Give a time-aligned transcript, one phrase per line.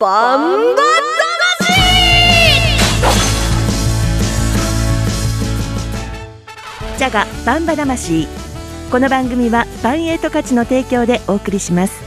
[0.00, 0.82] バンバ
[1.58, 1.72] 魂。
[6.96, 8.28] ジャガバンバ魂。
[8.92, 12.00] この番組はバンエイト価値の提供でお送りします。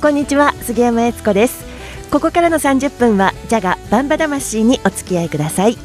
[0.00, 1.66] こんにちは杉山悦子です。
[2.10, 5.76] ここからの30分はジャガバンバ魂にお付き合いください、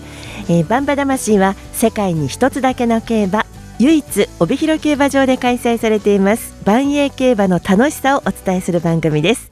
[0.49, 3.45] えー、バンバ魂は世界に一つだけの競馬
[3.77, 9.51] 唯一帯広競馬場で開催されています万栄競馬の楽しさをお伝えする番組です。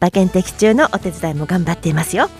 [0.00, 2.30] 馬券的中のお手伝いも頑張っていますよ、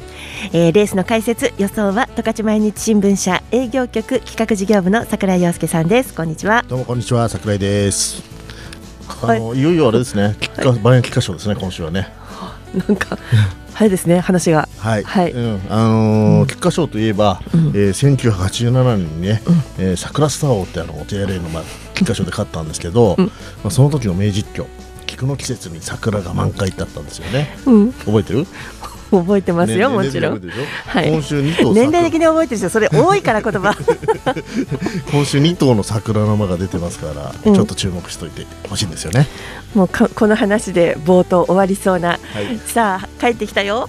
[0.52, 6.14] えー、レースの解説予想は十勝毎日新聞社営業局企画事業部の櫻井陽介さんです。
[6.14, 6.64] こんにちは。
[6.68, 7.28] どうもこんにちは。
[7.28, 8.22] 櫻井です。
[9.22, 10.36] あの、はい、いよいよあれですね、
[10.82, 12.12] 万円菊花賞ですね今週はね。
[12.88, 13.18] なんか
[13.74, 14.68] はいですね話が。
[14.78, 15.32] はい、はい。
[15.32, 21.62] うん、あのー、菊花賞といえば、うん、えー、1987年にね、うん、えー、桜スター王ってあの JRA の、まあ、
[21.94, 23.32] 菊花賞で勝ったんですけど、うん、ま
[23.64, 24.66] あ、その時の名実況
[25.06, 28.46] 菊の季節に桜が満開だったんですよね、うん、覚えてる？
[29.20, 30.42] 覚えてますよ、もちろん。
[30.86, 33.76] はい、今週2頭年齢的に覚えてる人、それ多いから言葉。
[35.10, 39.26] 今週2頭の桜の間が出てますから、うん、ちょっと注目しといてほしいんですよね。
[39.74, 43.88] もうこの話で冒頭終わりそうな、はい、さあ帰ってきたよ。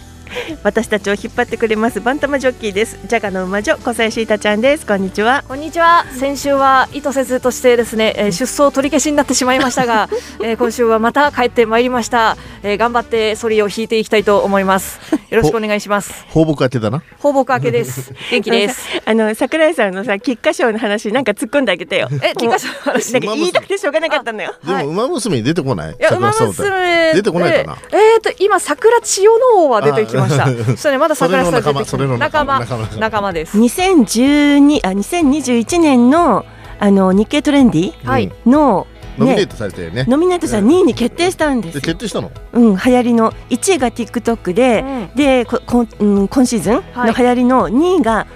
[0.63, 2.99] 私たちを引っ張ってくれますバンタマジョッキーです。
[3.07, 4.85] ジャガの馬女小林シータちゃんです。
[4.85, 5.43] こんにちは。
[5.47, 6.05] こんにちは。
[6.11, 10.09] 先週は意図せずとしてですね、えー、出走取り消しになってしまいましたが、
[10.41, 14.99] えー、今週はまた帰ってまいりました、えー、頑張ってソリを引いていきたいと思います。
[15.29, 16.25] よろしくお願いします。
[16.29, 17.03] 放牧明けだな。
[17.19, 18.13] 放牧明けです。
[18.31, 18.87] 元気です。
[19.05, 22.07] あの桜井さんのさ菊花賞の話なんか突っ込んであげてよ。
[22.21, 23.13] え菊花賞の話？
[23.13, 24.53] なんか言いたくてしょうがなかったのよ。
[24.65, 25.91] でも馬娘に出てこない。
[25.91, 27.77] いや馬娘出てこないかな。
[27.91, 30.47] えっ、と今桜千代の王は出てきました。
[30.77, 32.59] それねまだ桜さん出てきて仲間。
[32.99, 33.33] 仲間。
[33.33, 33.57] です。
[33.57, 36.45] 2012あ2021年の
[36.79, 38.85] あの日経トレンディの、
[39.17, 40.05] ノミネートされてね。
[40.07, 41.81] ノミネートされ2位に決定したんです。
[41.81, 42.31] 決定したの？
[42.53, 43.31] うん、流行りの。
[43.49, 48.27] 1位が TikTok で、うん、でここ、うん、今シーズンの流行りの2位が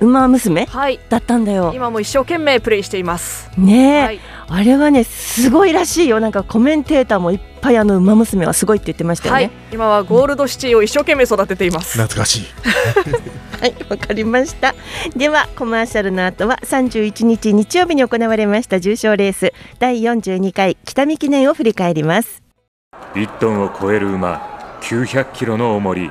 [0.00, 1.72] 馬娘、はい、だったんだよ。
[1.74, 3.50] 今も一生懸命プレイしています。
[3.58, 6.18] ね、はい、あれはねすごいらしいよ。
[6.20, 9.40] なんかコメンテーターもいっぱいあの馬娘はすごいって言ってましたよね。
[9.44, 11.92] はい、今はゴールドシティを一生懸命育てています。
[11.92, 12.42] 懐かしい。
[13.62, 14.74] はい、わかりました。
[15.16, 22.42] ではコマーシャルの後は31日日曜日に行われました重賞レース第42回北見記念を振り返ります。
[23.14, 26.10] 1トンを超える馬、900キロの重り、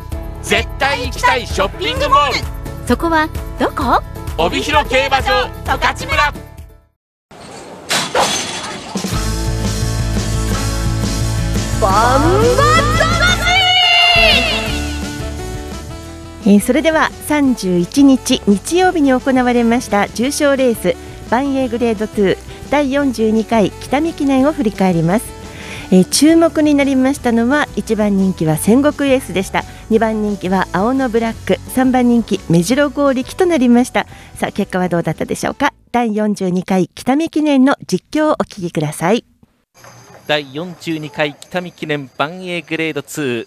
[0.41, 2.87] 絶対行きたいショッピングモール。
[2.87, 3.27] そこは
[3.59, 4.01] どこ？
[4.37, 6.33] 帯広競馬場十勝村。
[11.81, 12.71] バンバ
[16.43, 20.95] えー、それでは31日日曜日に行われました重賞レース
[21.29, 22.35] バンエーグレード2
[22.71, 25.40] 第42回北見記念を振り返ります、
[25.93, 29.65] えー、注目になりましたのは1番人気は戦国エースでした。
[29.89, 31.55] 2番人気は青のブラック。
[31.71, 34.07] 3番人気目白剛力となりました。
[34.35, 35.73] さあ結果はどうだったでしょうか？
[35.91, 39.25] 第42回北見記念の実況をお聞きください。
[40.27, 43.45] 第42回北見記念バンエーグレード2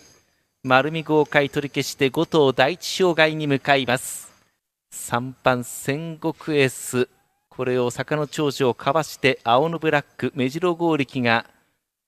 [0.64, 4.30] 丸見豪快取り消して5頭第一障害に向かいます。
[4.92, 7.08] 3番戦国エース。
[7.48, 11.46] これを坂の長寿をかわして青のブラック目白剛力が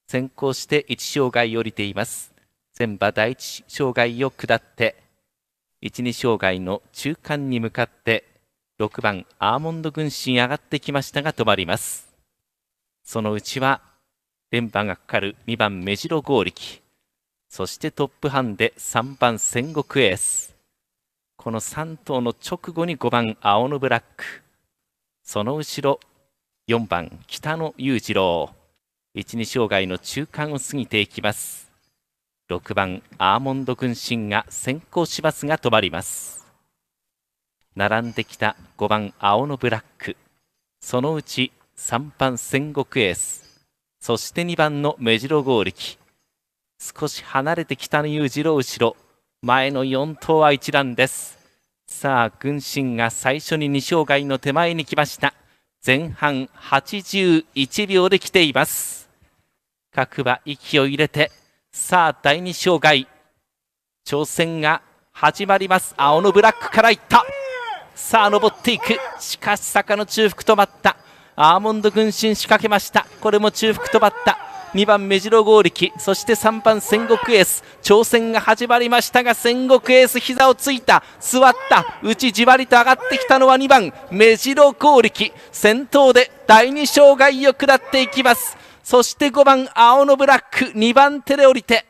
[0.09, 2.33] 先行して1障害降りています。
[2.79, 5.03] 前馬第一障害を下って
[5.83, 8.25] 12障害の中間に向かって
[8.79, 12.09] 6番アーモンド軍神上がってきましたが止まります。
[13.03, 13.81] そのうちは
[14.51, 16.83] 連覇がかかる2番目白剛力
[17.49, 20.55] そしてトップハンで3番戦国エース。
[21.37, 24.25] この3頭の直後に5番青のブラック。
[25.25, 26.01] その後ろ
[26.69, 28.51] 4番北野裕次郎。
[29.17, 31.73] 12障害の中間を過ぎていきます。
[32.51, 36.47] 6番アーモンド軍神が先行しますが止まります。
[37.75, 40.19] 並んできた5番青のブラック。
[40.83, 43.67] そのうち3番戦国エース。
[44.01, 45.99] そして2番の目白剛力。
[46.79, 48.97] 少し離れて北の裕次郎後ろ。
[49.41, 51.39] 前の4頭は一覧です。
[51.87, 55.33] さあ軍神が最初に2障害の手前に来ました。
[55.85, 59.06] 前半81秒で来ています。
[59.97, 61.33] 各馬息を入れて
[61.73, 63.09] さあ第2障害
[64.05, 65.95] 挑戦が始まります。
[65.97, 67.25] 青のブラックからいった。
[67.95, 68.99] さあ登っていく。
[69.19, 70.99] しかし坂の中腹止まった。
[71.35, 73.07] アーモンド軍神仕掛けました。
[73.23, 74.37] これも中腹止まった。
[74.75, 75.91] 2番目白剛力。
[75.99, 77.65] そして3番戦国エース。
[77.83, 81.03] 挑戦が始まりましたが戦国エース膝をついた。
[81.21, 81.87] 座った。
[82.03, 85.33] 内じわりと上がってきたのは2番目白剛力。
[85.51, 88.59] 先頭で第2障害を下っていきます。
[88.87, 91.87] そして5番青のブラック2番手で降りて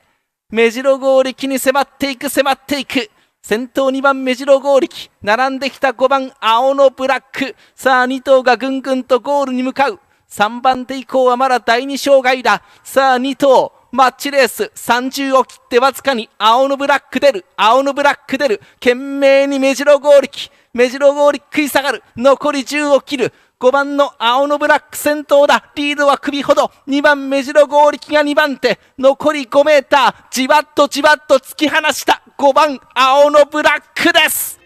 [0.49, 3.11] 目白剛力に迫っていく迫っていく。
[3.43, 7.55] 先頭2番目白剛力並んできた5番青のブラック。
[7.75, 10.01] さあ2頭がぐんぐんとゴールに向かう。
[10.31, 12.63] 3番手以降はまだ第2障害だ。
[12.83, 14.73] さあ2頭マッチレース。
[14.75, 17.45] 30を切ってわずかに青のブラック出る。
[17.59, 18.63] 青のブラック出る。
[18.77, 22.03] 懸命に目白剛力目白剛力食い下がる。
[22.17, 23.35] 残り10を切る。
[23.59, 25.73] 5番の青のブラック先頭だ。
[25.77, 26.71] リードは首ほど。
[26.89, 28.79] 2番目白剛力が2番手。
[28.99, 30.15] 残り5メーター。
[30.31, 32.23] じわっとじわっと突き放した。
[32.37, 34.61] 5番青のブラックです。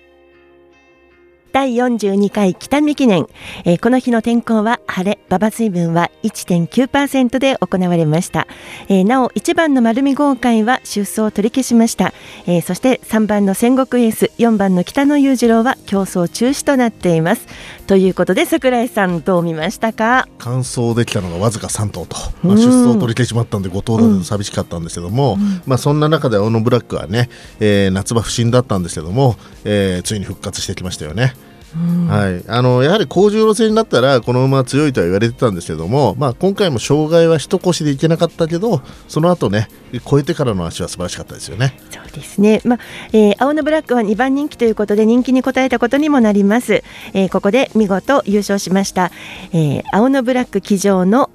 [1.52, 3.26] 第42回北見記念、
[3.64, 5.18] えー、この日の天候は晴れ。
[5.28, 8.48] 馬場水分は1.9%で行われました、
[8.88, 12.12] えー、なお1番の丸見豪快は出走を取り消しました、
[12.46, 17.46] えー、そして3番の戦国エース4番の北野裕次郎は競争中止となっています。
[17.90, 20.28] ということで櫻井さんどう見ましたか？
[20.38, 27.28] 完走できたのがわずか3頭と、まあ、出走を取り消しまったんで5頭だと寂しかったんですけども、うん、まあ、そんな中で青野ブラックはね、
[27.58, 29.34] えー、夏場不振だったんですけども、
[29.64, 31.34] えー、ついに復活してきましたよね。
[31.76, 39.68] はい、あのやはり高重路線になったらこの馬は強いとは言われてたんですけども、まあ、今回も障害は一腰でいけなかったけどその後ね
[40.04, 41.78] 超えてからの足は素晴らしかったですよね。
[41.90, 42.78] そうですね、まあ
[43.12, 46.82] えー、青のブラックは2番人気ということで人気に応えたことにもなります、
[47.12, 49.12] えー、ここで見事優勝しました、
[49.52, 51.30] えー、青のブラック騎乗の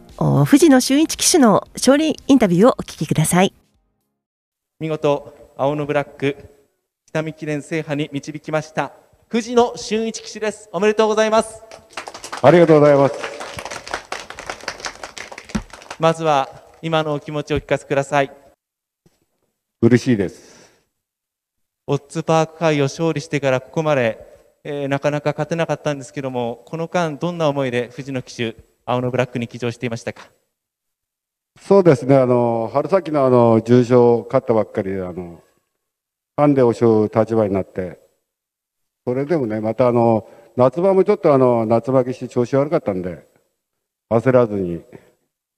[0.46, 3.54] 藤野俊一騎手の勝利インタビューをお聞きください。
[4.80, 6.36] 見事青のブラック
[7.08, 8.92] 北見記念制覇に導きました
[9.36, 10.70] 藤野俊一騎手です。
[10.72, 11.62] おめでとうございます。
[12.42, 13.16] ありがとうございます。
[16.00, 16.48] まずは
[16.82, 18.32] 今のお気持ちをお聞かせください。
[19.82, 20.72] 嬉しいです。
[21.86, 24.26] オッズパーク会を勝利してからここまで、
[24.64, 28.56] えー、なかなか勝てなかったんですけどもこの間どんな思いで藤野騎手
[28.86, 30.30] 青のブラックに騎乗していましたか？
[31.60, 32.16] そうですね。
[32.16, 35.42] あの春先のあの重賞勝ったばっかりであの
[36.38, 38.05] ハンデを背負う立場になって
[39.06, 43.28] それでもね、またあの、夏場もちょっとあの、夏負けして調子悪かったんで、
[44.10, 44.82] 焦らずに、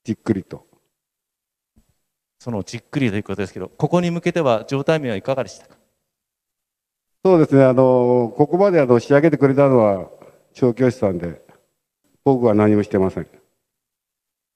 [0.04, 0.66] じっくりと。
[2.40, 5.76] そのじっくりということですけど、ここに向けては状態面はいかがでしたか？
[7.26, 10.10] そうですね、あの、ここまであの仕上げてくれたのは
[10.54, 11.42] 調教師さんで、
[12.24, 13.28] 僕は何もしてません。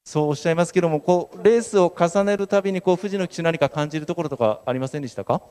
[0.04, 5.42] そうおっしゃいますけども、こうレースを重ねるたびにこう藤野騎手何か感じるところとかありませんでしたか？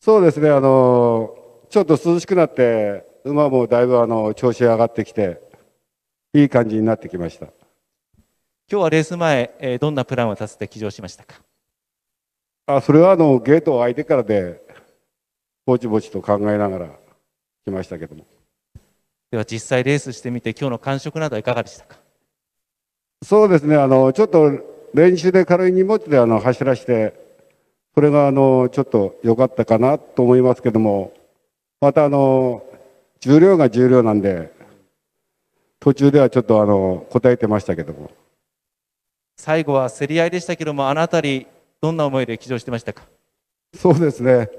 [0.00, 1.36] そうですね、あの
[1.68, 5.40] ちょっと涼しくなって、馬もだいぶあの調子上がってきて、
[6.32, 7.46] いい感じになってきました。
[8.70, 11.34] 今日はレース前、えー、どんなプランを立てて騎乗しましたか？
[12.66, 14.60] あそれはあのゲートを開いてからで、
[15.64, 16.88] ぼちぼちと考えながら
[17.64, 18.24] 来ましたけども。
[19.30, 21.98] では実際レースしてみて、今日の感触などはいかがでしたか？
[23.24, 24.52] そうですね、あのちょっと
[24.94, 27.14] 練習で軽い荷物であの走らせて、
[27.94, 31.12] それがあのちょっと良かったかなと思いますけども、
[31.86, 32.64] またあの
[33.20, 34.52] 重量が重量なんで
[35.78, 38.10] 途中ではちょっとあの答えてましたけども。
[39.36, 41.46] 最後は競り合いでしたけどもあの辺り
[41.80, 43.04] どんな思いで騎乗してましたか？
[43.72, 44.50] そうですね。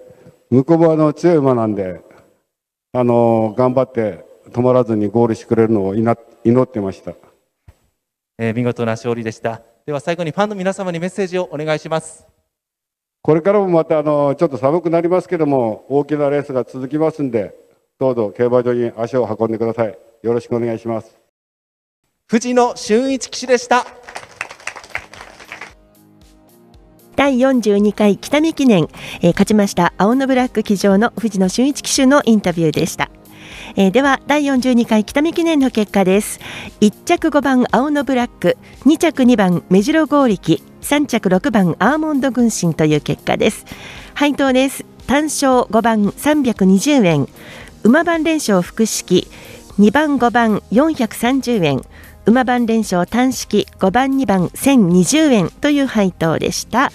[0.49, 1.99] 向こうはの強い馬なんで
[2.93, 7.11] あの頑張って止まらずにゴールしてくれるのを祈ってました、
[8.37, 9.61] えー、見事な勝利でした。
[9.85, 12.25] では最後にファンの皆様にメッセージをお願いします
[13.27, 17.53] これからもまたあのちょっと寒くなりますけども大きなレースが続きますんで
[17.99, 19.97] どうぞ競馬場に足を運んでください。
[20.23, 21.19] よろしくお願いします。
[22.27, 23.85] 藤野俊一騎手でした。
[27.17, 28.87] 第42回北見記念、
[29.21, 33.11] えー、勝ちました青のブラック騎乗の藤野俊一騎手のインタビューでした。
[33.75, 36.39] えー、では第42回北見記念の結果です。
[36.79, 38.55] 1着5番青のブラック
[38.85, 43.65] 2着2番目白剛力3着6番アーモンド軍神という結果です。
[44.13, 44.85] 配当です。
[45.05, 47.27] 単勝5番320円。
[47.83, 49.27] 馬番連勝複式。
[49.79, 51.81] 2番5番430円。
[52.25, 53.67] 馬番連勝単式。
[53.79, 55.49] 5番2番1020円。
[55.49, 56.93] という配当でした。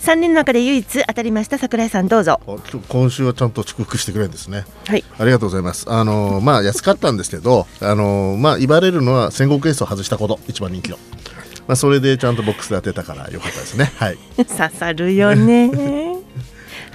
[0.00, 1.58] 3人の中で唯一当たりました。
[1.58, 2.40] 桜井さんどうぞ。
[2.88, 4.64] 今週はちゃんと祝福してくれるんですね。
[4.88, 5.04] はい。
[5.16, 5.86] ありがとうございます。
[5.88, 10.40] あのーまあ安かったんですけどあのーまあ言われるのは戦国エースを外したこと。
[10.48, 10.98] 一番人気の
[11.66, 13.92] まあそれでちゃんとボックスで当てたから良かったですね。
[13.96, 14.18] はい。
[14.36, 14.46] 刺
[14.76, 15.70] さるよね。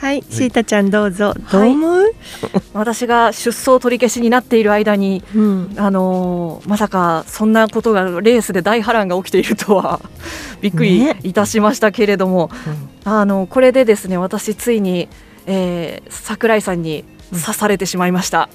[0.01, 1.35] はいシータちゃんどうぞ。
[1.51, 2.11] どう思う、
[2.73, 5.23] 私が出走取り消しになっている間に、
[5.77, 9.99] あのーまさかそんなことがレースで大波乱が起きているとは
[10.59, 12.49] びっくりいたしましたけれども、
[13.03, 15.07] あのこれでですね私ついに、
[15.45, 18.49] えー桜井さんに刺されてしまいました。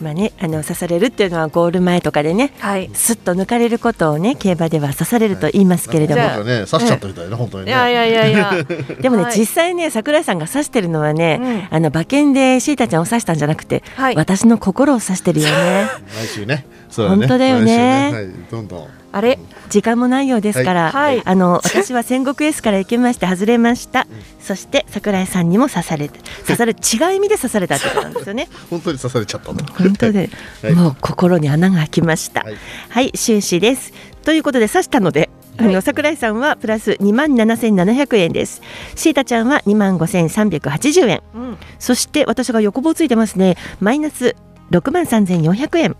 [0.00, 2.52] まあね、あの刺されるっていうのはゴール前とかでね、
[2.94, 6.66] すっと抜かれることをね競馬では刺されると言いますけれども、なんかね。
[6.66, 7.70] 刺しちゃったみたいな、本当にね。
[7.70, 8.64] いやいやいやいや。
[9.00, 9.38] でもね、はい。
[9.38, 13.82] 実際ね桜井さんが刺してるのはね、あの馬券でシータちゃんを刺したんじゃなくて、
[14.16, 15.88] 私の心を刺してるよね。
[16.20, 16.66] 来週ね。
[16.90, 17.26] そうだね。
[17.26, 17.64] 本当だよね。
[17.64, 18.12] ね。
[18.12, 18.28] はい。
[18.50, 19.38] どんどんあれ
[19.70, 21.22] 時間もないようですから、はい。
[21.24, 24.08] あの私は戦国エースから行きまして外れました、
[24.40, 28.48] そして桜井さんにも刺されて刺され違う意味で刺されたってことなんですよね。
[28.70, 30.30] 本当に刺されちゃった本当で、
[30.62, 30.72] はい。
[30.74, 32.44] もう心に穴が開きました。
[32.88, 33.92] はい、終始です。
[34.24, 38.62] ということで刺したのであの桜井さんはプラス2万7700円です。
[38.96, 41.58] シータちゃんは2万5380円、うん。
[41.78, 43.56] そして私が横棒ついてますね。
[43.78, 44.34] マイナス
[44.72, 45.96] 6万3400円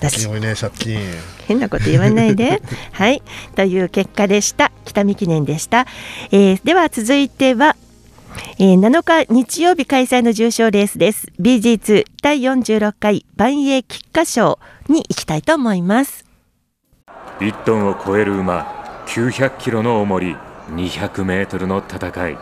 [0.00, 0.98] 借金多いね借金
[1.46, 2.62] 変なこと言わないで。
[2.92, 3.22] はい。
[3.56, 4.70] という結果でした。
[4.84, 5.86] 北見記念でした、
[6.30, 7.76] えーでは続いては
[8.58, 11.28] えー7日日曜日開催の重賞レースです。
[11.40, 16.24] BG2 第46回万栄菊花賞に行きたいと思います。
[17.40, 20.36] 1トンを超える馬900キロの重り
[20.70, 22.38] 200メートルの戦い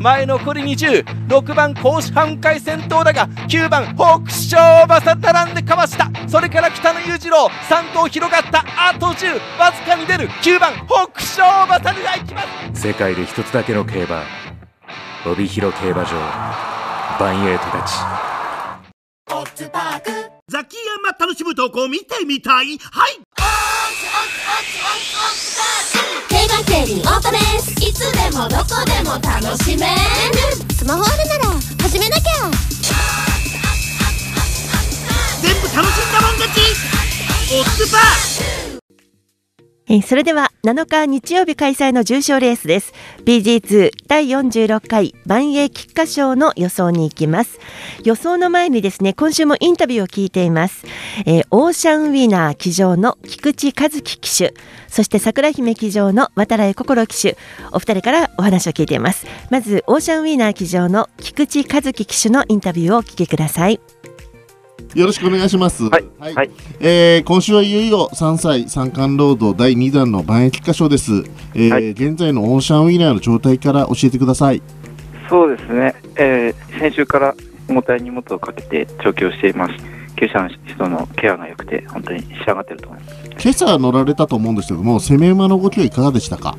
[0.00, 6.10] 前残り206番甲子半回先頭だが9番北勝馬さ並んでかわした。
[6.28, 8.64] それから北野裕次郎3頭広がった。
[8.76, 10.28] あと10わずかに出る。
[10.28, 12.42] 9番北勝馬さが行きま
[12.74, 12.82] す。
[12.88, 14.22] 世界で一つだけの競馬
[15.24, 16.10] 帯広競馬場
[17.18, 17.94] バンエイトたち
[20.48, 22.78] ザキヤマ楽しむ投稿見てみたい。
[22.78, 23.20] はい
[26.76, 29.92] 競馬競輪オートレースいつでもどこでも楽しめる。
[30.74, 32.50] スマホあるなら始めなきゃ。
[35.40, 36.60] 全部楽しんだもん勝ち。
[37.54, 38.65] オッズパー
[40.02, 42.92] それでは7日日曜日開催の重賞レースです。
[43.24, 47.60] BG2 第46回万栄菊花賞の予想に行きます。
[48.02, 50.84] 予想の前にですね今週もインタビューを聞いています、
[51.24, 54.54] えーオーシャンウィナー騎乗の菊池和樹騎手。
[54.88, 57.36] そして桜姫騎乗の渡来心騎手。
[57.70, 59.26] お二人からお話を聞いています。
[59.50, 63.80] まずオーシャンウィナー騎乗の菊池和樹騎手のインタビューをお聞きください。
[64.96, 65.84] よろしくお願いします。
[65.90, 66.04] はい。
[66.80, 71.22] えー今週はいよいよ3歳三冠ロード第2弾の万益花賞です、
[71.54, 74.62] えー現在のオーシャンウィナーの状態から教えてください。
[75.28, 77.34] そうですね、えー先週から
[77.68, 79.74] 重たい荷物をかけて調教しています。
[80.16, 83.16] 厩舎の人のケアが良くて、本当に仕上がってると思います。
[83.38, 86.56] 今朝乗られたと思うんですけども、攻め馬の動きはいかがでしたか？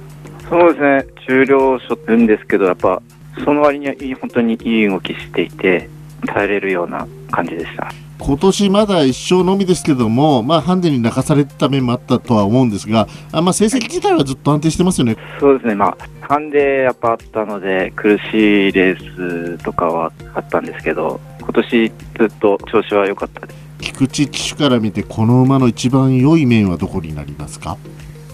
[0.48, 3.01] そうですね、重量しょってるんですけど、やっぱ
[3.44, 5.89] その割にはいい本当にいい動きしていて、
[6.27, 7.91] 耐えれるような感じでした。
[8.20, 15.16] 今年まだ一勝のみですけども、まあ、ハンデに泣かされてた面もあったとは思うんですが、あまあ、成績自体はずっと安定してますよね。
[15.40, 23.60] そうですね、まあ、ハンデやっぱあったので、苦しいレースとかはあったんですけど、今年ずっと調子は良かったです。
[23.80, 27.78] 菊池騎手から見て、この馬の一番良い面はどこになりますか？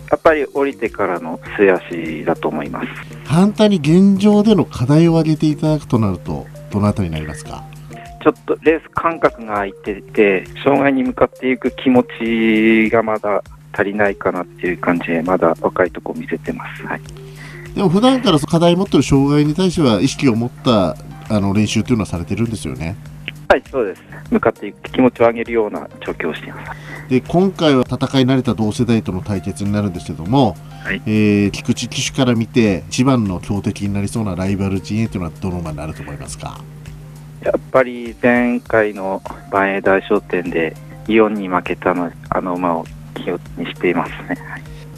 [0.09, 2.87] やっぱり降りてからの末足だと思います。
[3.25, 7.63] 反対に現状での課題を挙げていただくとなると、どのあたりになりますか？
[8.23, 16.83] ちょっとレース感覚が空いてて、障害に向かっていく気持ちがまだ足りないかなっていう感じで、まだ若いとこ見せてます。
[16.85, 17.01] はい。
[17.75, 20.95] でも普段から課題を持ってる障害に対しては意識を持った
[21.29, 22.95] あの練習というのはされてるんですよね。
[23.49, 24.03] はい、そうです。
[24.31, 27.09] 向かっていく気持ちを上げるような調教をしています。
[27.09, 30.55] で今回は戦い慣れた同世代との対決になるんですけども、
[31.05, 36.59] えー菊池騎手から見て一番の強敵になりそうなライバル陣営というのはどの馬になると思いますか？
[37.43, 39.21] やっぱり前回の
[39.51, 40.75] 万栄大商店で
[41.07, 42.85] イオンに負けたので、あの馬を
[43.15, 43.19] 気
[43.59, 44.37] にしていますね。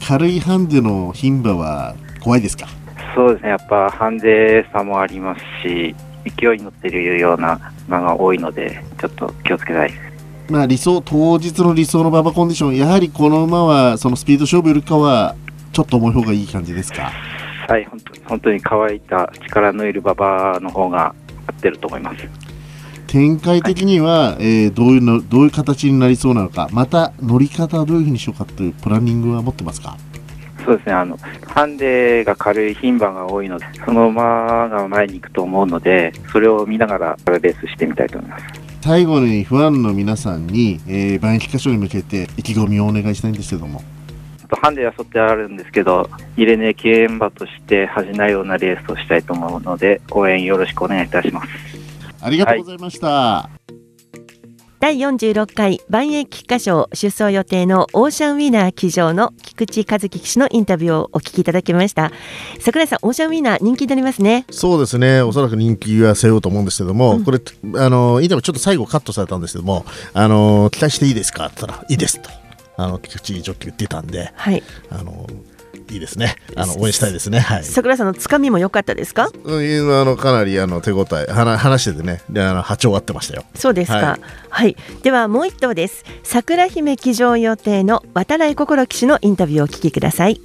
[0.06, 2.66] 軽いハンデの牝馬は怖いですか？
[3.14, 5.94] そうですね、やっぱハンデ差もありますし、
[6.38, 10.52] 勢いに乗っているような馬が多いので、ちょっと気をつけたいです。
[10.52, 15.34] まあ理想当日の理想の馬場コンディションやはりこの馬はそのスピード勝負よりかは
[15.72, 17.10] ちょっと重い方がいい感じですか？
[17.66, 22.28] はい、本当に本当に乾いた力のいる馬場の方が合ってると思います。
[23.06, 29.96] 展開的には、えー、どういうのどういう形になりそうなのかまた乗り方はどういうふうにしようかというプランニングは持ってますか？
[30.64, 38.44] そうですね、あの、ハンデが軽い牝馬が多いので、その馬が前に行くと思うので、それを見ながらレースしてみたいと思います。
[38.80, 43.82] 最後にファンの皆さんに、えー、万駅歌唱に向けて意気込みをお願いしたいんですけども。
[44.54, 51.48] ハンデは沿ってあるんですけど、入れ値競馬として恥じないようなレースをしたいと思うので、応援よろしくお願いいたします。
[52.20, 53.08] ありがとうございました。
[53.08, 53.56] はい
[54.78, 62.12] 第46回万栄菊花賞出走予定のオーシャンウィナー騎乗の菊池和樹騎手のインタビューをお聞きいただきました。
[62.60, 64.44] 桜井さんオーシャンウィナー人気になりますね。
[64.50, 65.22] そうですね。
[65.22, 67.40] おそらく人気は背負うと思うんですけども、うん、これ
[67.76, 71.46] あのインタビューちょっと最後カットされたんですけどもあの期待していいですか?
[71.46, 72.45] って言ったらいいですと
[72.76, 75.26] あの菊池ジョッキー言ってたんで、はい、あの
[75.88, 76.36] いいですね。
[76.56, 77.38] あの応援したいですね。
[77.38, 77.64] はい。
[77.64, 79.28] 桜さんのつかみも良かったですか？
[79.44, 83.44] うん、あのかなりあの手応え話話しててね、であの波長合ってましたよ。
[83.54, 83.96] そうですか。
[83.96, 86.04] はい、はい、ではもう一頭です。
[86.22, 90.40] 桜姫騎乗予定の渡来心騎手のインタビューをお聞きください。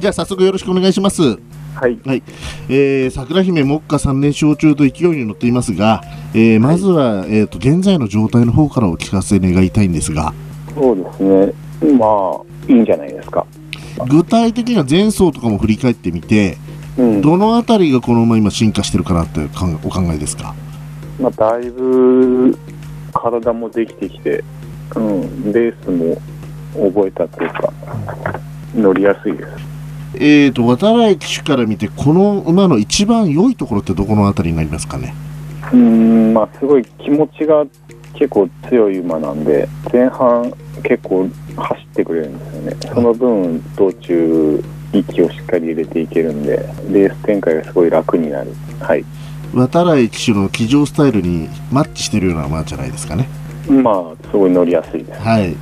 [0.00, 1.22] じゃあ早速よろしくお願いします。
[1.22, 2.22] はい、はい、
[2.68, 6.02] えー、桜姫目下3連勝中と勢いに乗っていますが、
[6.34, 10.34] えー、まずは、はい、えーと、と現在の状態の方からお聞かせ願いたいんですが
[10.74, 11.52] そうですね。
[11.98, 13.46] まあいいんじゃないですか。
[14.08, 16.56] 具体的には前走とかも振り返ってみて、
[16.96, 19.40] うん、どの辺りがこの馬今進化してるかなって
[19.84, 20.54] お考えですか、
[21.20, 22.56] まあ、だいぶ
[23.12, 24.42] 体もできてきて、
[24.96, 26.16] うん、レースも
[26.88, 27.72] 覚えたというか
[28.74, 29.50] 乗りやすいです。
[30.14, 35.14] えーと渡来騎手から見てこの馬の一番良いところってどこの辺りになりますかね？
[35.72, 37.64] うんまあすごい気持ちが
[38.14, 40.52] 結構強い馬なんで前半
[40.82, 42.76] 結構走ってくれるんですよね。
[42.94, 44.62] その分道中
[44.92, 46.56] 息をしっかり入れていけるんで
[46.90, 48.52] レース展開がすごい楽になる。
[48.80, 49.04] はい。
[49.54, 53.28] 渡来騎手の騎乗スタイルにマッチしてるような馬じゃないですかね。
[53.68, 55.20] まあすごい乗りやすいです。
[55.20, 55.56] はい。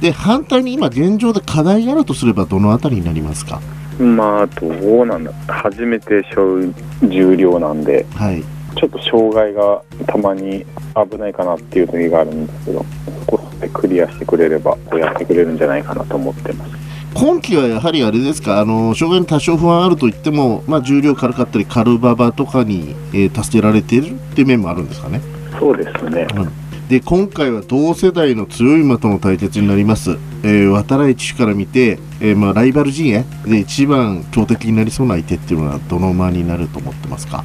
[0.00, 3.60] で反対に今現状で課題があるとすればどの辺りになりますか？
[3.98, 4.68] まあど
[5.02, 8.44] うなんだ初めて小重量なんで、はい、
[8.76, 10.64] ちょっと障害がたまに
[11.10, 12.86] 危ないかなっていう時があるんですけど
[13.26, 16.72] そこでクリアしてくれればこうやってくれるんじゃないかなと思ってます。
[17.14, 18.60] 今季はやはりあれですか？
[18.60, 25.20] あの障害に多少不安あるといっても、まあ、重量軽かったりカルババとかに、えー、助けられているっていう面もあるんですかね？
[25.58, 26.88] そうですね、うん。
[26.88, 37.42] で今回は同世代の強い馬との対決になります、えー、渡来騎手から見て、えー、まあ、ライバル陣営で一番強敵になりそうな相手っていうのはどの馬になると思ってますか？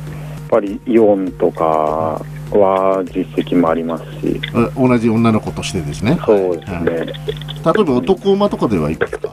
[0.53, 4.39] ぱりイオンとかは実績もありますし。
[4.77, 6.19] 同じ女の子としてですね。
[6.25, 9.29] そうですね、はい、例えば男馬とかではいくつか？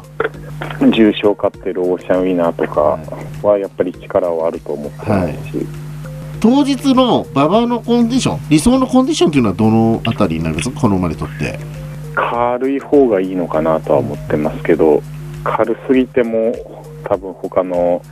[0.90, 2.98] 重賞勝ってるオーシャンウィナーとか
[3.46, 5.66] はやっぱり力はあると思ってますし、はい、
[6.40, 10.70] 当日の馬場のコンディション理想のコンディションというのはどのあたりになります？
[10.70, 11.58] かこの馬にとって。
[12.14, 15.02] 軽い方がいいのかなとは思ってますけど
[15.44, 16.52] 軽すぎても
[17.00, 18.02] 多分他の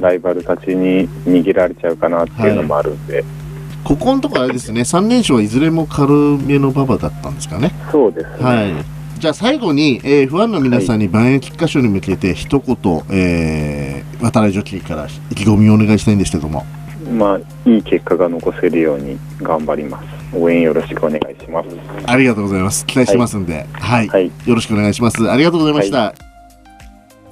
[0.00, 3.24] ライバルたちに逃げられちゃうかなっていうのもあるんで、はい、
[3.84, 4.82] ここのところあれですね。
[4.82, 7.72] 3連勝はいずれも軽めの馬場だったんですかね。
[7.90, 8.74] そうですね、はい。
[9.18, 12.76] じゃあ最後に、えー、ファンの皆さんに万円菊花賞に向けて一言、
[13.10, 16.64] えー、渡来ジョッキーから意気込みをお願いしたいんですけども。
[17.16, 20.06] まあいい結果が残せるように頑張ります。
[20.34, 21.68] 応援よろしくお願いします。
[22.06, 22.84] ありがとうございます。
[22.84, 25.30] 期待してますんで、はい、はい、よろしくお願いします。
[25.30, 26.35] ありがとうございました、はい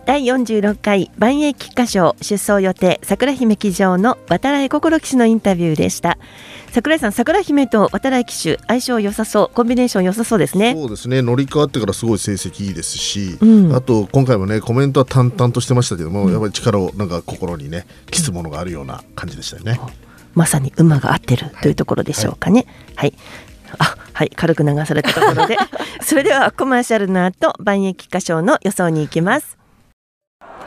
[0.06, 6.18] 第46回万栄菊花賞出走予定桜姫騎乗の渡来心騎手のインタビューでした。
[6.72, 9.54] 桜井さん桜姫と渡来騎手相性良さそう。
[9.54, 10.74] コンビネーション良さそうですね。
[10.74, 11.22] そうですね。
[11.22, 19.80] 乗り換わってからすごい成績いいですし、うん、あと今回もねコメントは淡々としてましたけども、うん、やっぱり力をなんか心にねキスものがあるような感じでしたよね、
[20.34, 22.66] まさに馬が合ってるというところでしょうかね。
[22.94, 23.14] はい、はい。
[23.78, 24.30] あはい。
[24.30, 25.56] 軽く流されたところで。
[26.02, 29.63] それではコマーシャルの後万栄菊花賞の予想に行きます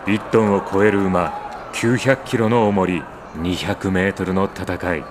[0.07, 1.33] 1トンを超える馬
[1.73, 3.03] 900キロの重り
[3.35, 5.03] 200メートルの戦い。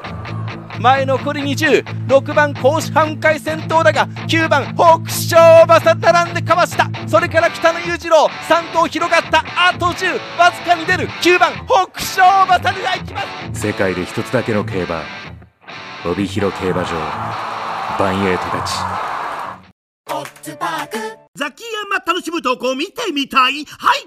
[0.80, 6.90] 前残り206番甲子半回先頭だが9番北勝馬さ並んでかわした。
[7.06, 9.44] それから北野裕次郎3頭広がった。
[9.68, 11.08] あと10わずかに出る。
[11.08, 13.20] 9番北勝馬さがいきま
[13.52, 13.60] す。
[13.60, 15.02] 世界で一つだけの競馬
[16.06, 16.88] 帯広競馬場
[17.98, 18.72] バンエイトたち
[21.34, 23.66] ザキヤマ楽しむとこ見てみたい？
[23.66, 24.06] はい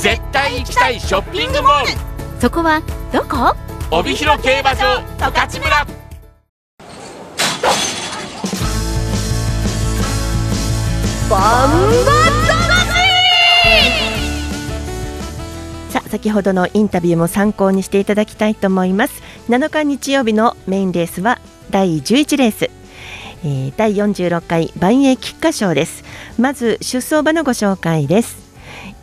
[0.00, 1.88] 絶対行きたいショッピングモール。
[2.40, 2.80] そこは
[3.12, 3.54] どこ？
[3.90, 5.86] 帯広競馬場十勝村。
[11.28, 11.70] バン
[15.90, 19.22] さあ先ほどのインタビューも参考にしていただきたいと思います。
[19.50, 22.70] 7日日曜日のメインレースは第11レース。
[23.44, 26.04] えー、第46回万栄菊花賞です。
[26.38, 28.39] まず出走馬のご紹介です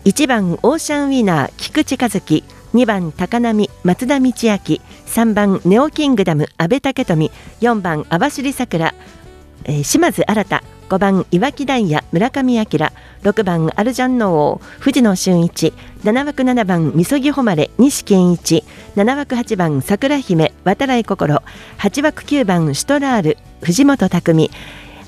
[0.07, 2.45] 1番オーシャンウィナー菊池和樹。
[2.73, 4.31] 2番高波松田道明。
[4.31, 7.29] 3番ネオキングダム阿部武富。
[7.59, 8.95] 4番網走さくら、
[9.65, 10.61] え、島津新。
[10.87, 12.63] 5番岩木ダイヤ村上明。
[12.63, 15.73] 6番アルジャンノ王藤野俊一。
[16.05, 18.63] 7枠7番みそぎ誉れ西健一。
[18.95, 21.41] 7枠8番桜姫渡来心。
[21.79, 24.51] 8枠9番シュトラール藤本匠。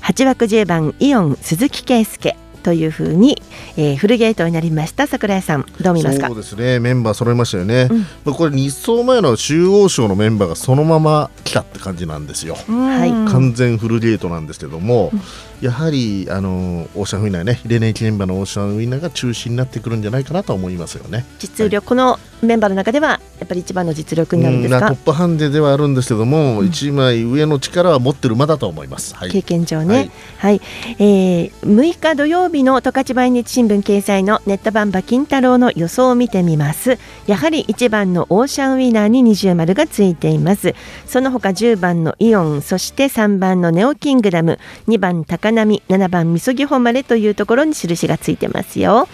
[0.02, 2.36] 8枠10番イオン鈴木圭介。
[2.60, 3.42] というふうに、
[3.76, 5.66] えー、フルゲートになりました桜井さん。
[5.80, 6.28] どう見ますか？
[6.28, 6.78] そうですね。
[6.78, 7.88] メンバー揃いましたよね、
[8.24, 15.20] うん、これ日走前の中央省のメンバーがそのまま来たって感じなんですよ、はい、完全フルゲートなんですけども、うん
[15.60, 21.26] やはりあのオーシャンウィナーねレネー記念馬のオーシャンウィナーが中心になってくるんじゃないかなと思いますよね。
[21.38, 29.94] 実力、はい、このメンバーの中ではやっぱり一番の実力になるんですか、トップハンデではあるんですけども、うん、一枚上の力は持ってる馬だと思います、はい、経験上ね。
[29.94, 30.60] はい、はい、
[30.98, 36.98] えー、6日土曜日の十勝毎日新聞掲載のネットバンバ金太郎の予想を見てみます。
[37.26, 40.74] やはり1番のオーシャンウィナーに二重丸がついています。
[41.06, 49.08] その他10番のイオンそして3番のネオキングダム2番高波7番みそぎ誉れというところに印がついてますよ。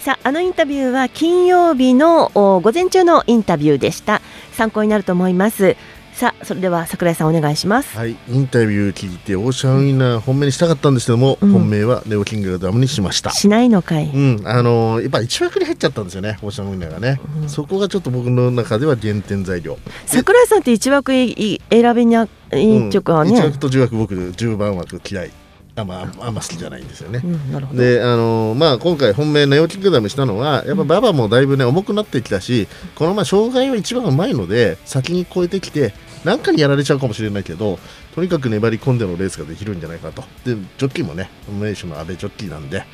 [0.00, 4.20] さああのインタビューは金曜日の午前中のインタビューでした。
[4.52, 5.76] 参考になると思います。
[6.16, 7.94] さあそれでは桜井さんお願いします。
[7.94, 13.32] はいインタビュー聞いてオーシャンウィナー本命にしたかったんですけども、うん、本命はネオキングダムにしました。
[13.32, 14.06] しないのかい。
[14.14, 19.76] うんあのー、やっぱ一枠に入っちゃったんですよねオーシャンウィナーがね、うん、そこがちょっと僕の中では減点材料。
[20.06, 21.58] 桜井さんって一枠選
[21.94, 25.30] びにゃいいっていうかね、一枠と十枠僕十番枠嫌い
[25.76, 27.20] あまあ、あんま好きじゃないんですよね。
[27.22, 35.92] うん、であのまあ、今回本命ネオキックダムしたのはやっぱ馬場もだいぶね重くなってきたしこのまあ障害は一番うまいので先に超えてきて
[36.24, 37.78] 何かにやられちゃうかもしれないけど
[38.14, 41.28] とにかく粘り込んでのレースができるんじゃないかとでジョッキーもね
[41.60, 42.84] 名手の阿部ジョッキーなんで、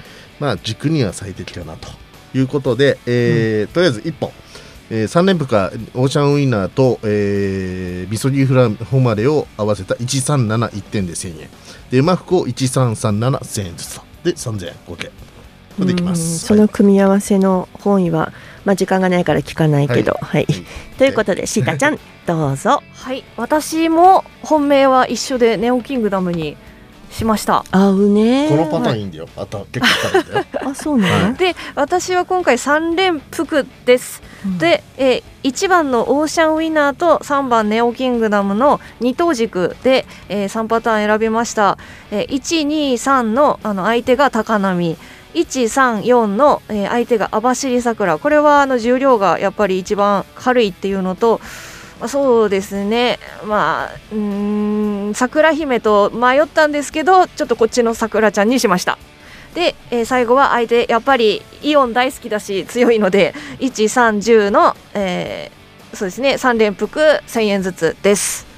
[0.40, 1.88] まあ、軸には最適かなと
[2.34, 4.32] いうことで、えー、うん、とりあえず1本。
[4.94, 11.48] えー、3連符かオーシャンウインナーと、えー、ビソギフラホマレを合わせた1371点で1000円。
[11.90, 14.02] で馬服を1337 1000円ずつと。
[14.22, 14.74] で3000円。
[14.86, 15.10] 合計
[15.78, 16.40] できます。
[16.40, 18.34] その組み合わせの本意は、
[18.66, 20.64] まあ、時間がないから聞かないけど、はい、はい、
[20.98, 22.82] ということでシータちゃん どうぞ。
[22.92, 23.24] はい。
[23.38, 26.58] 私も本命は一緒でネオキングダムに
[27.12, 27.64] しました。
[27.70, 28.48] 合うね。
[28.48, 29.86] このパターンいいんだよ、あと結
[30.60, 41.78] 構あ そうね、はい、で私は今回3連複です、うん、で、えー、1番のオーシャンウィナーと3番ネオキングダムの2等軸で、えー、3パターン選びました、
[42.10, 44.96] えー、123のあの相手が高波。
[45.34, 48.18] 134の、えー、相手が網走桜。
[48.18, 51.40] これはあの重量がやっぱり一番軽いっていうのと
[52.02, 58.98] まあ、そうですね、まあ、うん、桜姫と迷ったんですけど、ちょっとこっちの桜ちゃんにしました。
[59.54, 68.52] で、えー、最後は相手、やっぱりイオン大好きだし、強いので、1、3、10の、えー、そうですね、3連複1000円ずつです。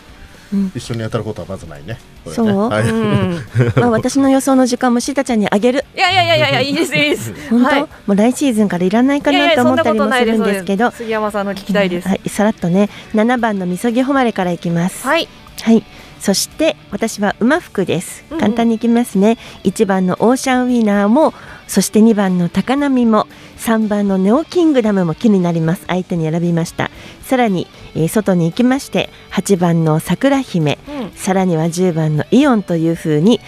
[0.74, 1.98] 一緒に当たることはまずないね。
[2.26, 3.44] そう、はい、うん、
[3.76, 5.84] まあ私の予想の時間もシータちゃんにあげる。
[5.94, 7.34] いやいやいやいやいいですいいです。
[7.50, 10.90] 本当、はい、もう来シーズンからいらないかなと思ったりもするんですけど。
[10.90, 12.08] 杉山さんの聞きたいです。
[12.08, 15.04] はい、さらっとね、七番のみそぎ誉れからいきます。
[15.04, 15.28] はい。
[15.62, 15.82] はい。
[16.24, 18.24] そして私は馬服です。
[18.40, 19.36] 簡単にいきますね。
[19.62, 21.34] 一、うん、番のオーシャンウィナーも
[21.68, 25.84] そして2番の高波も3番のネオキングダムも気になります。
[25.86, 26.90] 相手に選びました。
[27.24, 33.38] さらに、えー、外に行きまして8番の桜姫、うん、さらには10番のイオンというふうに、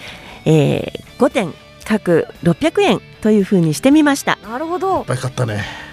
[0.45, 4.37] えー、5点各600円というふうにしてみました。
[4.43, 4.99] なるほど。
[4.99, 5.86] いっぱい買ったね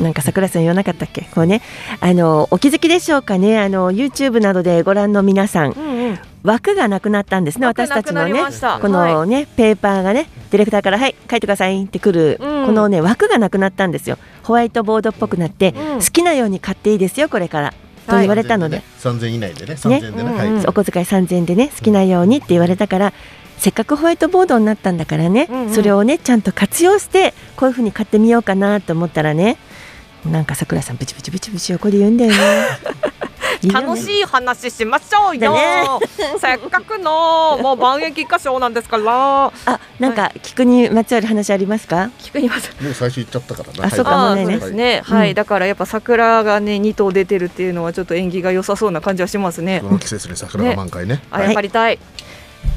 [0.00, 1.28] なんか桜井さん言わなかったっけ？
[1.34, 1.62] こうね。
[2.00, 3.58] あのお気づきでしょうかね？
[3.58, 8.42] あの YouTube などでご覧の皆さん、うんうん、枠がなくなったんですね私たちのね。
[8.80, 14.18] このね、はい、ペーパーがねディレクターからはい書いてくださいってくる、うん、このね枠がなくなったんですよ。
[14.42, 17.74] ホワイトボードっぽくなって、うん、好きなように買っていいですよこれから。
[18.06, 23.12] と言われたので、三千以内でね三千でね、はい、お小遣い三千でね好きなようにって言われたから、
[23.58, 29.58] せっかくホワイトボードになったんだからね、うんうん、それをねちゃんと活用してこういうふうに買ってみようかなと思ったらね
[30.24, 32.38] なんか桜さんブチブチブチブチ横で言うんだよね。
[33.72, 35.84] 楽しい話しましょうよ、ね。
[36.40, 39.52] せっかくのもう万円菊花賞なんですから。
[39.66, 42.10] あなんか菊にまつわる話ありますか？
[42.18, 43.86] 菊にまつわもう最初言っちゃったからな。
[43.86, 49.80] あそうかもうないねですね、はい、だからやっぱ桜がね2頭出てるっていうのはちょっと縁起が良さそうな感じはしますね。
[49.82, 51.22] この季節に桜が満開ね。
[51.30, 51.98] あやっぱりたい、はい、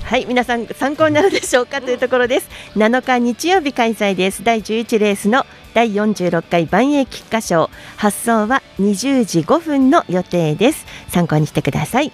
[0.04, 2.50] はい皆さん参考になるでしょうかというところです。
[2.76, 4.43] 7日日曜日開催です。
[4.43, 10.86] 第11レースの第46回万栄菊花賞発送は20時5分の予定です。
[11.08, 12.12] 参考にしてください。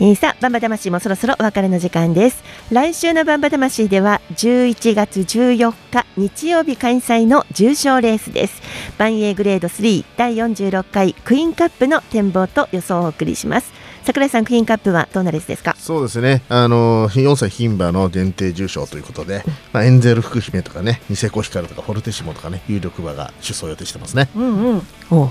[0.00, 2.42] えーさあ、バンバ魂もそろそろお別れの時間です。
[2.70, 8.60] 来週のバンバ魂では11月14日日曜日開催の重賞レースです。
[8.98, 13.72] 万栄グレード3第46回クイーンカップの展望と予想をお送りします。
[14.06, 15.74] 桜井さん、クイーンカップはどんなレースですか？
[15.76, 19.42] そうですね、あの4歳牝馬の限定重賞ということで、
[19.72, 24.28] まあ、エンゼル福姫とかね、ニセコヒカルとかフォルテシモとかね、有力馬が出走予定してますね。
[24.36, 24.82] うんうん。
[25.10, 25.30] お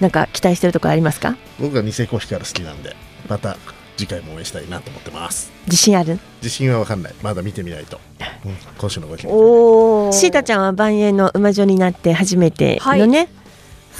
[0.00, 1.36] なんか期待してるところありますか？
[1.60, 2.96] 僕はニセコヒカル好きなんで、
[3.28, 3.58] また
[3.98, 5.52] 次回も応援したいなと思ってます。
[5.66, 6.18] 自信ある？
[6.42, 8.00] 自信は分かんない、まだ見てみないと。
[8.46, 8.56] うん。
[8.78, 9.28] 今週のご意見。
[9.30, 13.28] おシータちゃんは万栄の馬女になって初めてのね、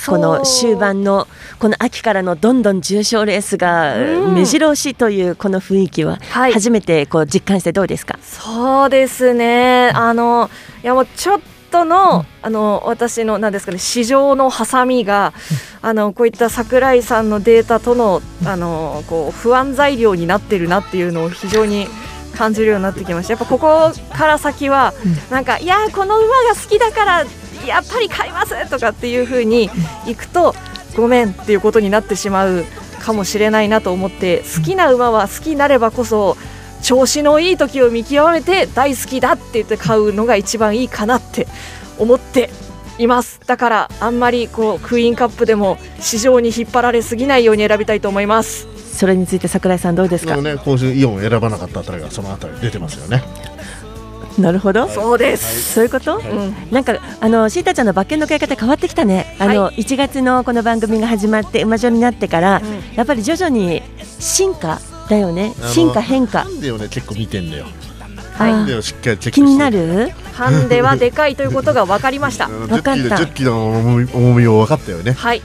[0.07, 1.27] この終盤の
[1.59, 4.35] この秋からのどんどん重賞レースがうん。
[4.35, 6.19] 目白押しというこの雰囲気は
[6.53, 9.91] 初めてこう実感してどうですか、そうですね。
[9.95, 10.51] あの
[10.83, 15.33] いやもうちょっとの,、あの私のなんですかね市場のハサミが、
[15.83, 21.87] あのこういった桜井さんのデータとのあのこう不安材料になってるなっていうのを非常に
[22.37, 23.33] 感じるようになってきました。
[23.33, 24.95] やっぱここから先は、
[25.31, 27.25] なんかいやこの馬が好きだから
[27.67, 29.71] やっぱり買いますとかっていう風に
[30.07, 30.55] いくと
[30.97, 32.65] ごめんっていうことになってしまう。
[33.05, 36.39] かもしれないなと思って好きな馬は好きになればこそ
[36.83, 41.47] 調子のいい時を見極めて大好きだって言って買うのが一番いいかなって
[41.99, 42.49] 思って
[42.99, 43.41] います。
[43.47, 48.69] だからあんまりこうクイーンカップでも市場に引っ張られすぎないように選びたいと思います。
[48.95, 50.37] それについて桜井さんどうですか？
[50.37, 53.23] でもね、今週イオン選ばなかったあたりがそのあたり出てますよね。
[54.39, 54.89] なるほど。
[54.89, 55.75] そうです。
[55.75, 56.21] そういうこと、
[56.71, 59.37] なんかあのシータちゃんの馬券の買い方変わってきたね。
[59.39, 62.61] あの、1月のこの番組が始まって馬女になってから、
[62.97, 63.83] やっぱり徐々に
[64.19, 65.55] 進化だよね。
[65.73, 66.41] 進化変化。
[66.45, 67.65] ハンデをね、結構見てんだよ。
[67.65, 67.75] はい
[68.35, 69.35] ハンデをしっかりチェック。
[69.37, 70.11] 気になる？
[70.33, 72.47] ハンデはでかいということが分かりました。
[72.47, 73.69] あ のジョッキーでジョッキーの
[74.13, 75.13] 重みを分かったよね。
[75.13, 75.43] はい。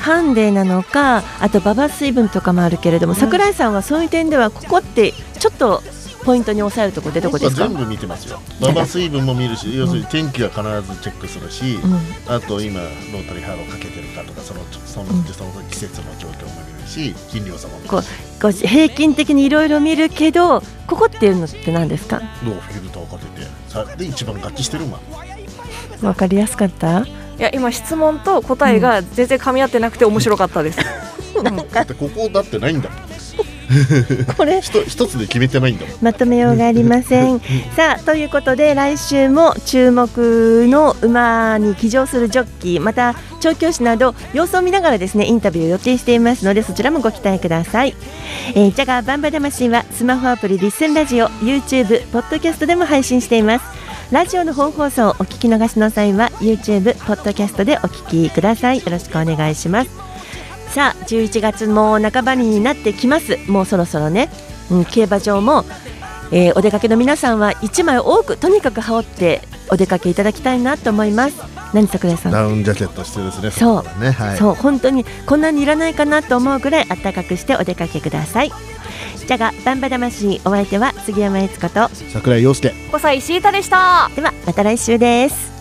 [0.00, 5.84] ハンデなのかあと馬場水分とかもあるけれども、桜井さんはそういう点ではここってちょっと
[6.24, 7.68] ポイントに抑えるところでどこですか？
[7.68, 8.40] 全部見てますよ。
[8.60, 11.78] 馬場水分も見るし、要するに天気は必ずチェックするし、
[12.26, 18.10] あと今ロータリーハローかけてるかとか、そのそのその季節の状況も見るし、斤量差も見こうるし、
[18.40, 22.20] こう平均的にいろいろ見るけどここっていうのって何ですか？
[22.44, 24.98] どうフィルターをかけて、さで一番合致してる馬。
[26.02, 27.00] わかりやすかった？
[27.00, 27.06] い
[27.38, 30.78] や今質問と答えが全然噛み合ってなくて面白かったです、
[31.74, 33.13] だってここだってないんだもん。
[34.36, 34.60] これ。
[34.60, 35.84] 一一つで決めてないんだ。
[36.00, 37.40] まとめようがありません。
[37.76, 42.80] さあということで来週も注目の馬に騎乗するジョッキー。
[42.80, 47.94] また調教師など様子を見ながらですねインタビューを予定していますのでそちらもご期待ください、
[48.54, 53.84] えー、ジャガーバンバ魂はスマホアプリリッスンラジオ YouTube ポッドキャストでも配信しています。
[54.10, 58.78] ラジオの本放送をお聞き逃しの際は YouTube ポッドキャストでお聞きください。
[58.78, 60.13] よろしくお願いします
[60.74, 63.38] さあ11月も半ばになってきます。
[63.46, 64.28] もうそろそろね、
[64.72, 65.64] うん、競馬場も、
[66.32, 71.36] えーお出かけの皆さんは1枚多くとにかく羽織ってお出かけいただきたいなと思います。
[71.72, 72.32] 何桜井さん？
[72.32, 73.52] ダウンジャケットしてですね。
[73.52, 74.02] そう。
[74.02, 74.36] ね、はい。
[74.36, 78.50] そう本当にこんなにいらないかなと思うぐらい暖かくしてお出かけください。
[79.24, 82.74] じゃがバンバ魂お相手は杉山悦子と桜井陽介。
[82.90, 84.10] 小西シータでした。
[84.16, 85.52] ではまた来週です。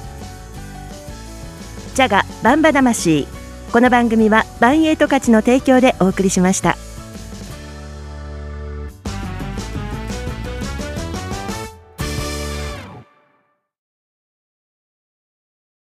[1.93, 3.28] じゃがバンバ魂
[3.74, 6.78] この番組はバンエイト価値の提供でお送りしました。